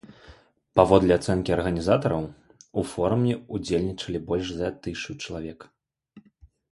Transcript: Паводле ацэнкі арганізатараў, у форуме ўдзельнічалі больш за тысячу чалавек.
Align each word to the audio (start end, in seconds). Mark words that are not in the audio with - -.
Паводле 0.77 1.11
ацэнкі 1.15 1.51
арганізатараў, 1.57 2.23
у 2.81 2.85
форуме 2.93 3.33
ўдзельнічалі 3.57 4.19
больш 4.31 4.47
за 4.63 4.67
тысячу 4.87 5.11
чалавек. 5.27 5.59